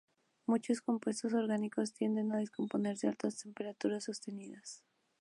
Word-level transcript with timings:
Muchos 0.47 0.81
compuestos 0.81 1.31
orgánicos 1.33 1.93
tienden 1.93 2.31
a 2.31 2.37
descomponerse 2.39 3.05
a 3.05 3.11
altas 3.11 3.37
temperaturas 3.37 4.05
sostenidas. 4.05 4.83